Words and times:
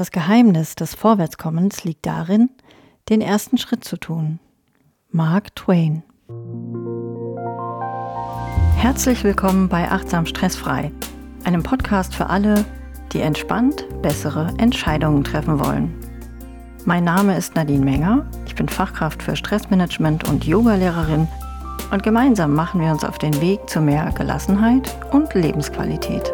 Das 0.00 0.12
Geheimnis 0.12 0.76
des 0.76 0.94
Vorwärtskommens 0.94 1.84
liegt 1.84 2.06
darin, 2.06 2.48
den 3.10 3.20
ersten 3.20 3.58
Schritt 3.58 3.84
zu 3.84 3.98
tun. 3.98 4.38
Mark 5.10 5.54
Twain. 5.54 6.02
Herzlich 8.76 9.22
willkommen 9.24 9.68
bei 9.68 9.90
Achtsam 9.90 10.24
Stressfrei, 10.24 10.90
einem 11.44 11.62
Podcast 11.62 12.14
für 12.14 12.30
alle, 12.30 12.64
die 13.12 13.20
entspannt 13.20 13.84
bessere 14.00 14.54
Entscheidungen 14.56 15.22
treffen 15.22 15.62
wollen. 15.62 15.94
Mein 16.86 17.04
Name 17.04 17.36
ist 17.36 17.54
Nadine 17.54 17.84
Menger, 17.84 18.24
ich 18.46 18.54
bin 18.54 18.70
Fachkraft 18.70 19.22
für 19.22 19.36
Stressmanagement 19.36 20.26
und 20.30 20.46
Yogalehrerin 20.46 21.28
und 21.90 22.02
gemeinsam 22.02 22.54
machen 22.54 22.80
wir 22.80 22.90
uns 22.90 23.04
auf 23.04 23.18
den 23.18 23.38
Weg 23.42 23.68
zu 23.68 23.82
mehr 23.82 24.10
Gelassenheit 24.16 24.96
und 25.12 25.34
Lebensqualität. 25.34 26.32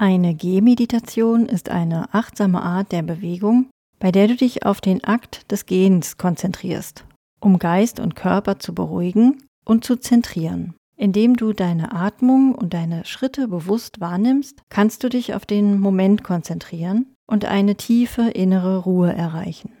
Eine 0.00 0.36
Gehmeditation 0.36 1.46
ist 1.46 1.70
eine 1.70 2.14
achtsame 2.14 2.62
Art 2.62 2.92
der 2.92 3.02
Bewegung, 3.02 3.68
bei 3.98 4.12
der 4.12 4.28
du 4.28 4.36
dich 4.36 4.64
auf 4.64 4.80
den 4.80 5.02
Akt 5.02 5.50
des 5.50 5.66
Gehens 5.66 6.16
konzentrierst, 6.16 7.04
um 7.40 7.58
Geist 7.58 7.98
und 7.98 8.14
Körper 8.14 8.60
zu 8.60 8.76
beruhigen 8.76 9.42
und 9.64 9.84
zu 9.84 9.96
zentrieren. 9.96 10.74
Indem 10.96 11.34
du 11.34 11.52
deine 11.52 11.90
Atmung 11.90 12.54
und 12.54 12.74
deine 12.74 13.04
Schritte 13.06 13.48
bewusst 13.48 13.98
wahrnimmst, 13.98 14.62
kannst 14.68 15.02
du 15.02 15.08
dich 15.08 15.34
auf 15.34 15.46
den 15.46 15.80
Moment 15.80 16.22
konzentrieren 16.22 17.12
und 17.26 17.46
eine 17.46 17.74
tiefe 17.74 18.30
innere 18.30 18.78
Ruhe 18.78 19.12
erreichen. 19.12 19.72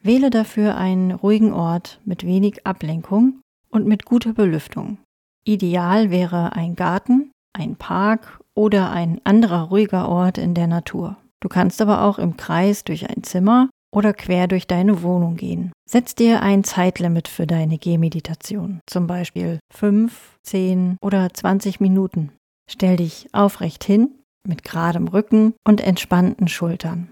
Wähle 0.00 0.30
dafür 0.30 0.76
einen 0.76 1.10
ruhigen 1.10 1.52
Ort 1.52 2.00
mit 2.04 2.24
wenig 2.24 2.68
Ablenkung 2.68 3.40
und 3.68 3.84
mit 3.84 4.04
guter 4.04 4.32
Belüftung. 4.32 4.98
Ideal 5.44 6.12
wäre 6.12 6.52
ein 6.52 6.76
Garten, 6.76 7.29
ein 7.52 7.76
Park 7.76 8.40
oder 8.54 8.90
ein 8.90 9.20
anderer 9.24 9.64
ruhiger 9.64 10.08
Ort 10.08 10.38
in 10.38 10.54
der 10.54 10.66
Natur. 10.66 11.16
Du 11.40 11.48
kannst 11.48 11.80
aber 11.80 12.02
auch 12.02 12.18
im 12.18 12.36
Kreis 12.36 12.84
durch 12.84 13.08
ein 13.08 13.22
Zimmer 13.22 13.70
oder 13.92 14.12
quer 14.12 14.46
durch 14.46 14.66
deine 14.66 15.02
Wohnung 15.02 15.36
gehen. 15.36 15.72
Setz 15.88 16.14
dir 16.14 16.42
ein 16.42 16.64
Zeitlimit 16.64 17.28
für 17.28 17.46
deine 17.46 17.78
Gehmeditation, 17.78 18.80
zum 18.86 19.06
Beispiel 19.06 19.58
5, 19.72 20.38
10 20.42 20.96
oder 21.00 21.32
20 21.32 21.80
Minuten. 21.80 22.32
Stell 22.70 22.96
dich 22.96 23.28
aufrecht 23.32 23.82
hin, 23.82 24.10
mit 24.46 24.62
geradem 24.62 25.08
Rücken 25.08 25.54
und 25.66 25.80
entspannten 25.80 26.48
Schultern. 26.48 27.10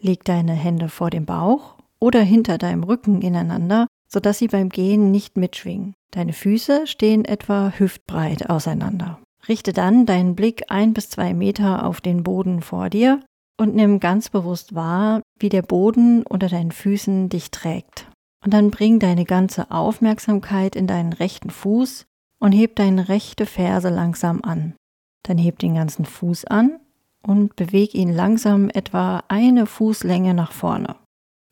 Leg 0.00 0.24
deine 0.24 0.52
Hände 0.52 0.88
vor 0.88 1.10
dem 1.10 1.26
Bauch 1.26 1.76
oder 2.00 2.20
hinter 2.20 2.58
deinem 2.58 2.82
Rücken 2.82 3.22
ineinander, 3.22 3.86
sodass 4.08 4.38
sie 4.38 4.48
beim 4.48 4.68
Gehen 4.68 5.10
nicht 5.10 5.36
mitschwingen. 5.36 5.94
Deine 6.10 6.32
Füße 6.32 6.86
stehen 6.86 7.24
etwa 7.24 7.72
hüftbreit 7.76 8.50
auseinander. 8.50 9.20
Richte 9.48 9.72
dann 9.72 10.06
deinen 10.06 10.34
Blick 10.34 10.64
ein 10.68 10.92
bis 10.92 11.08
zwei 11.08 11.34
Meter 11.34 11.86
auf 11.86 12.00
den 12.00 12.22
Boden 12.22 12.62
vor 12.62 12.90
dir 12.90 13.22
und 13.58 13.74
nimm 13.74 14.00
ganz 14.00 14.28
bewusst 14.28 14.74
wahr, 14.74 15.22
wie 15.38 15.48
der 15.48 15.62
Boden 15.62 16.22
unter 16.24 16.48
deinen 16.48 16.72
Füßen 16.72 17.28
dich 17.28 17.50
trägt. 17.50 18.10
Und 18.44 18.52
dann 18.52 18.70
bring 18.70 18.98
deine 18.98 19.24
ganze 19.24 19.70
Aufmerksamkeit 19.70 20.76
in 20.76 20.86
deinen 20.86 21.12
rechten 21.12 21.50
Fuß 21.50 22.04
und 22.38 22.52
heb 22.52 22.76
deine 22.76 23.08
rechte 23.08 23.46
Ferse 23.46 23.88
langsam 23.88 24.40
an. 24.42 24.74
Dann 25.22 25.38
heb 25.38 25.58
den 25.58 25.74
ganzen 25.74 26.04
Fuß 26.04 26.44
an 26.44 26.78
und 27.22 27.56
beweg 27.56 27.94
ihn 27.94 28.12
langsam 28.12 28.68
etwa 28.68 29.24
eine 29.28 29.66
Fußlänge 29.66 30.34
nach 30.34 30.52
vorne. 30.52 30.96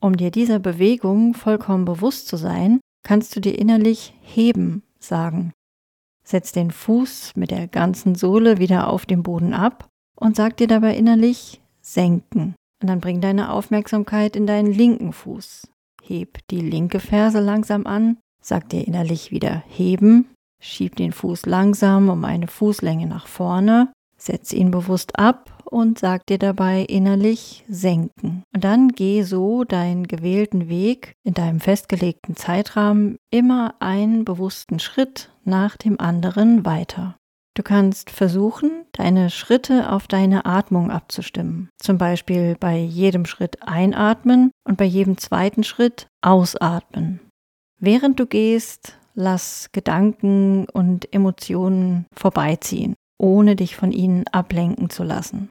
Um 0.00 0.16
dir 0.16 0.30
dieser 0.30 0.58
Bewegung 0.58 1.34
vollkommen 1.34 1.84
bewusst 1.84 2.28
zu 2.28 2.36
sein, 2.36 2.80
kannst 3.02 3.34
du 3.34 3.40
dir 3.40 3.58
innerlich 3.58 4.14
heben 4.20 4.82
sagen. 4.98 5.52
Setz 6.24 6.52
den 6.52 6.70
Fuß 6.70 7.32
mit 7.36 7.50
der 7.50 7.68
ganzen 7.68 8.14
Sohle 8.14 8.58
wieder 8.58 8.88
auf 8.88 9.06
den 9.06 9.22
Boden 9.22 9.52
ab 9.52 9.88
und 10.16 10.36
sag 10.36 10.56
dir 10.56 10.66
dabei 10.66 10.96
innerlich 10.96 11.60
senken. 11.80 12.54
Und 12.82 12.88
dann 12.88 13.00
bring 13.00 13.20
deine 13.20 13.50
Aufmerksamkeit 13.50 14.36
in 14.36 14.46
deinen 14.46 14.72
linken 14.72 15.12
Fuß. 15.12 15.68
Heb 16.02 16.38
die 16.50 16.60
linke 16.60 17.00
Ferse 17.00 17.40
langsam 17.40 17.86
an, 17.86 18.18
sag 18.42 18.68
dir 18.68 18.86
innerlich 18.86 19.30
wieder 19.30 19.62
heben, 19.68 20.28
schieb 20.60 20.96
den 20.96 21.12
Fuß 21.12 21.46
langsam 21.46 22.08
um 22.08 22.24
eine 22.24 22.46
Fußlänge 22.46 23.06
nach 23.06 23.26
vorne, 23.26 23.92
setz 24.16 24.52
ihn 24.52 24.70
bewusst 24.70 25.18
ab 25.18 25.62
und 25.64 25.98
sag 25.98 26.26
dir 26.26 26.38
dabei 26.38 26.82
innerlich 26.82 27.64
senken. 27.68 28.44
Und 28.54 28.64
dann 28.64 28.88
geh 28.88 29.22
so 29.22 29.64
deinen 29.64 30.06
gewählten 30.06 30.68
Weg 30.68 31.14
in 31.24 31.34
deinem 31.34 31.60
festgelegten 31.60 32.36
Zeitrahmen 32.36 33.16
immer 33.30 33.74
einen 33.80 34.24
bewussten 34.24 34.78
Schritt 34.78 35.30
nach 35.46 35.76
dem 35.76 36.00
anderen 36.00 36.64
weiter. 36.64 37.16
Du 37.56 37.62
kannst 37.62 38.10
versuchen, 38.10 38.84
deine 38.92 39.30
Schritte 39.30 39.92
auf 39.92 40.08
deine 40.08 40.44
Atmung 40.44 40.90
abzustimmen. 40.90 41.68
Zum 41.78 41.98
Beispiel 41.98 42.56
bei 42.58 42.76
jedem 42.76 43.26
Schritt 43.26 43.62
einatmen 43.62 44.50
und 44.66 44.76
bei 44.76 44.84
jedem 44.84 45.18
zweiten 45.18 45.62
Schritt 45.62 46.08
ausatmen. 46.20 47.20
Während 47.78 48.18
du 48.18 48.26
gehst, 48.26 48.98
lass 49.14 49.68
Gedanken 49.70 50.66
und 50.68 51.12
Emotionen 51.14 52.06
vorbeiziehen, 52.12 52.94
ohne 53.18 53.54
dich 53.54 53.76
von 53.76 53.92
ihnen 53.92 54.26
ablenken 54.28 54.90
zu 54.90 55.04
lassen. 55.04 55.48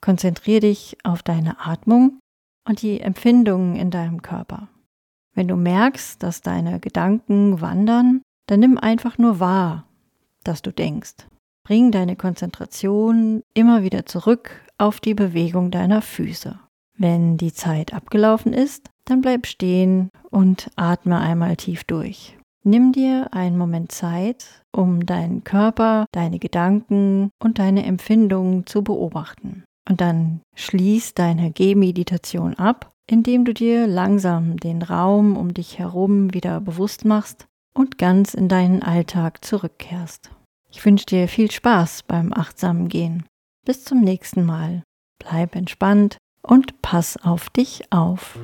Konzentriere 0.00 0.60
dich 0.60 0.96
auf 1.02 1.22
deine 1.22 1.60
Atmung 1.60 2.20
und 2.66 2.80
die 2.80 3.00
Empfindungen 3.00 3.76
in 3.76 3.90
deinem 3.90 4.22
Körper. 4.22 4.68
Wenn 5.34 5.48
du 5.48 5.56
merkst, 5.56 6.22
dass 6.22 6.40
deine 6.40 6.80
Gedanken 6.80 7.60
wandern, 7.60 8.22
dann 8.46 8.60
nimm 8.60 8.78
einfach 8.78 9.18
nur 9.18 9.40
wahr, 9.40 9.86
dass 10.44 10.62
du 10.62 10.72
denkst. 10.72 11.26
Bring 11.66 11.90
deine 11.90 12.16
Konzentration 12.16 13.42
immer 13.54 13.82
wieder 13.82 14.04
zurück 14.04 14.50
auf 14.76 15.00
die 15.00 15.14
Bewegung 15.14 15.70
deiner 15.70 16.02
Füße. 16.02 16.58
Wenn 16.96 17.38
die 17.38 17.52
Zeit 17.52 17.94
abgelaufen 17.94 18.52
ist, 18.52 18.90
dann 19.06 19.22
bleib 19.22 19.46
stehen 19.46 20.10
und 20.30 20.70
atme 20.76 21.18
einmal 21.18 21.56
tief 21.56 21.84
durch. 21.84 22.38
Nimm 22.64 22.92
dir 22.92 23.28
einen 23.32 23.58
Moment 23.58 23.92
Zeit, 23.92 24.62
um 24.72 25.04
deinen 25.04 25.44
Körper, 25.44 26.06
deine 26.12 26.38
Gedanken 26.38 27.30
und 27.42 27.58
deine 27.58 27.84
Empfindungen 27.84 28.66
zu 28.66 28.82
beobachten. 28.82 29.64
Und 29.88 30.00
dann 30.00 30.40
schließ 30.54 31.14
deine 31.14 31.50
Gehmeditation 31.50 32.54
ab, 32.54 32.92
indem 33.06 33.44
du 33.44 33.52
dir 33.52 33.86
langsam 33.86 34.56
den 34.56 34.80
Raum 34.80 35.36
um 35.36 35.52
dich 35.52 35.78
herum 35.78 36.32
wieder 36.32 36.60
bewusst 36.60 37.04
machst 37.04 37.46
und 37.74 37.98
ganz 37.98 38.34
in 38.34 38.48
deinen 38.48 38.82
Alltag 38.82 39.44
zurückkehrst. 39.44 40.30
Ich 40.70 40.84
wünsche 40.84 41.06
dir 41.06 41.28
viel 41.28 41.50
Spaß 41.50 42.04
beim 42.04 42.32
achtsamen 42.32 42.88
Gehen. 42.88 43.24
Bis 43.64 43.84
zum 43.84 44.00
nächsten 44.00 44.44
Mal. 44.44 44.82
Bleib 45.18 45.54
entspannt 45.54 46.16
und 46.42 46.82
pass 46.82 47.16
auf 47.16 47.50
dich 47.50 47.92
auf. 47.92 48.38